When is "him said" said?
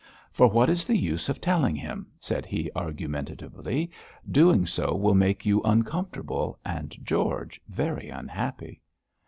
1.75-2.47